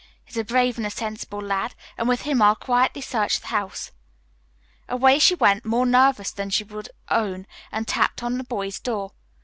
He's 0.25 0.35
a 0.35 0.43
brave 0.43 0.77
and 0.79 0.87
a 0.87 0.89
sensible 0.89 1.43
lad, 1.43 1.75
and 1.95 2.07
with 2.09 2.21
him 2.23 2.41
I'll 2.41 2.55
quietly 2.55 3.03
search 3.03 3.39
the 3.39 3.45
house." 3.49 3.91
Away 4.89 5.19
she 5.19 5.35
went, 5.35 5.63
more 5.63 5.85
nervous 5.85 6.31
than 6.31 6.49
she 6.49 6.63
would 6.63 6.89
own, 7.11 7.45
and 7.71 7.87
tapped 7.87 8.23
at 8.23 8.35
the 8.35 8.43
boy's 8.43 8.79
door. 8.79 9.11